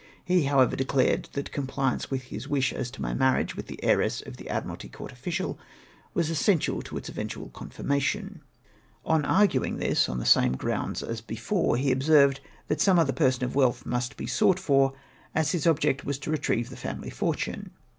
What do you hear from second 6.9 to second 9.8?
its eventual confirmation. On argumg